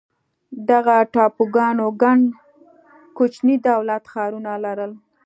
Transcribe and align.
دغه 0.69 0.95
ټاپوګانو 1.13 1.87
ګڼ 2.01 2.19
کوچني 3.17 3.55
دولت 3.67 4.03
ښارونه 4.13 4.51
لرل. 4.65 4.91